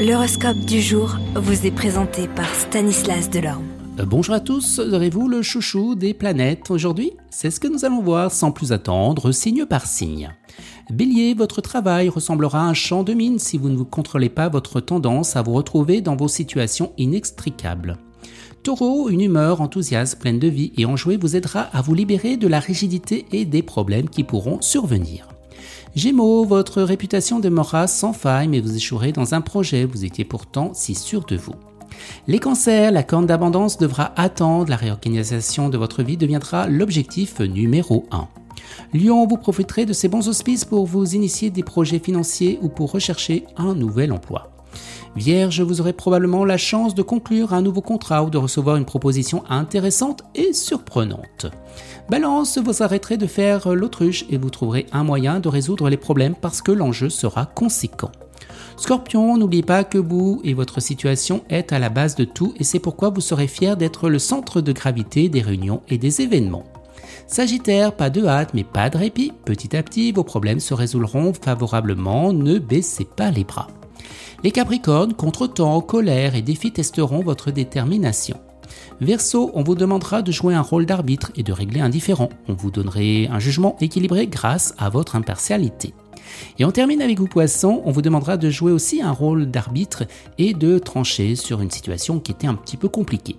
[0.00, 3.66] L'horoscope du jour vous est présenté par Stanislas Delorme.
[3.98, 7.12] Euh, bonjour à tous, serez-vous le chouchou des planètes aujourd'hui?
[7.28, 10.30] C'est ce que nous allons voir sans plus attendre, signe par signe.
[10.88, 14.48] Bélier, votre travail ressemblera à un champ de mine si vous ne vous contrôlez pas
[14.48, 17.98] votre tendance à vous retrouver dans vos situations inextricables.
[18.62, 22.48] Taureau, une humeur enthousiaste, pleine de vie et enjouée vous aidera à vous libérer de
[22.48, 25.28] la rigidité et des problèmes qui pourront survenir.
[25.94, 30.72] Gémeaux, votre réputation demeurera sans faille, mais vous échouerez dans un projet, vous étiez pourtant
[30.74, 31.54] si sûr de vous.
[32.26, 38.06] Les cancers, la corne d'abondance devra attendre, la réorganisation de votre vie deviendra l'objectif numéro
[38.10, 38.28] 1.
[38.94, 42.92] Lion, vous profiterez de ces bons auspices pour vous initier des projets financiers ou pour
[42.92, 44.50] rechercher un nouvel emploi.
[45.16, 48.84] Vierge, vous aurez probablement la chance de conclure un nouveau contrat ou de recevoir une
[48.84, 51.46] proposition intéressante et surprenante.
[52.08, 56.34] Balance, vous arrêterez de faire l'autruche et vous trouverez un moyen de résoudre les problèmes
[56.34, 58.12] parce que l'enjeu sera conséquent.
[58.76, 62.64] Scorpion, n'oubliez pas que vous et votre situation êtes à la base de tout et
[62.64, 66.64] c'est pourquoi vous serez fier d'être le centre de gravité des réunions et des événements.
[67.26, 69.32] Sagittaire, pas de hâte mais pas de répit.
[69.44, 73.68] Petit à petit, vos problèmes se résoudront favorablement, ne baissez pas les bras.
[74.42, 78.40] Les Capricornes, contretemps, colère et défis testeront votre détermination.
[79.02, 82.30] Verseau, on vous demandera de jouer un rôle d'arbitre et de régler un différend.
[82.48, 85.92] On vous donnerait un jugement équilibré grâce à votre impartialité.
[86.58, 90.04] Et on termine avec vous poissons, on vous demandera de jouer aussi un rôle d'arbitre
[90.38, 93.36] et de trancher sur une situation qui était un petit peu compliquée.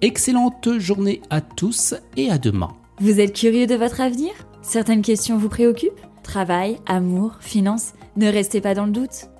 [0.00, 2.70] Excellente journée à tous et à demain.
[2.98, 4.32] Vous êtes curieux de votre avenir?
[4.62, 6.00] Certaines questions vous préoccupent?
[6.24, 7.92] Travail, amour, finances?
[8.16, 9.28] Ne restez pas dans le doute